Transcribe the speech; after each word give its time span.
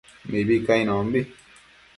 Mibi 0.29 0.57
cainonbi 0.65 1.19